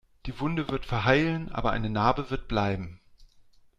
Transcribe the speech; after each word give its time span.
Die 0.25 0.39
Wunde 0.39 0.67
wird 0.69 0.87
verheilen, 0.87 1.51
aber 1.51 1.69
eine 1.69 1.91
Narbe 1.91 2.31
wird 2.31 2.47
bleiben. 2.47 2.99